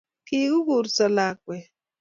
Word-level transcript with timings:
kikurso 0.27 1.03
lakwet 1.15 1.65